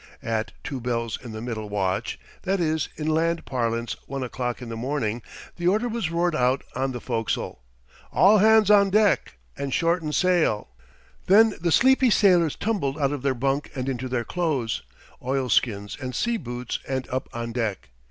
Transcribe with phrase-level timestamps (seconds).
[0.23, 4.75] At two bells in the middle watch—that is, in land parlance one o'clock in the
[4.75, 7.59] morning;—the order was roared out on the fo'castle:
[8.11, 10.69] "All hands on deck and shorten sail!"
[11.27, 14.81] Then the sleepy sailors tumbled out of their bunk and into their clothes,
[15.23, 17.89] oilskins and sea boots and up on deck.